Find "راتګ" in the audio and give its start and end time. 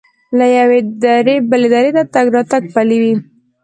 2.35-2.63